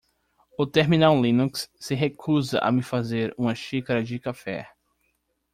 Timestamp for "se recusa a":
1.79-2.71